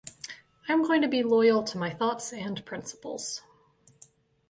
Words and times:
I 0.67 0.73
am 0.73 0.81
going 0.81 1.03
to 1.03 1.07
be 1.07 1.21
loyal 1.21 1.61
to 1.63 1.77
my 1.77 1.91
thoughts 1.91 2.33
and 2.33 2.65
principles. 2.65 3.43